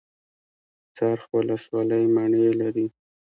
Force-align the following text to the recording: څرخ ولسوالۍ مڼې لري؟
څرخ 0.95 1.23
ولسوالۍ 1.37 2.03
مڼې 2.15 2.49
لري؟ 2.59 2.85